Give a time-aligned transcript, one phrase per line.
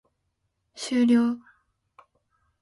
[0.83, 1.37] 終了